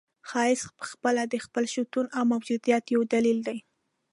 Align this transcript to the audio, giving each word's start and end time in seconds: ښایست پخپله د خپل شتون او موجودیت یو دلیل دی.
ښایست 0.29 0.69
پخپله 0.79 1.23
د 1.27 1.35
خپل 1.45 1.63
شتون 1.73 2.05
او 2.17 2.23
موجودیت 2.31 2.83
یو 2.95 3.01
دلیل 3.13 3.39
دی. 3.47 3.59